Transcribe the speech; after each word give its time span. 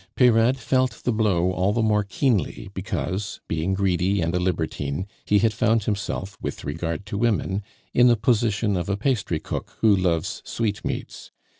Peyrade 0.15 0.57
felt 0.57 1.03
the 1.03 1.13
blow 1.13 1.51
all 1.51 1.73
the 1.73 1.83
more 1.83 2.03
keenly 2.03 2.71
because, 2.73 3.39
being 3.47 3.75
greedy 3.75 4.19
and 4.19 4.33
a 4.33 4.39
libertine, 4.39 5.05
he 5.25 5.37
had 5.37 5.53
found 5.53 5.83
himself, 5.83 6.35
with 6.41 6.63
regard 6.63 7.05
to 7.05 7.19
women, 7.19 7.61
in 7.93 8.07
the 8.07 8.17
position 8.17 8.75
of 8.75 8.89
a 8.89 8.97
pastry 8.97 9.39
cook 9.39 9.77
who 9.81 9.95
loves 9.95 10.41
sweetmeats. 10.43 11.31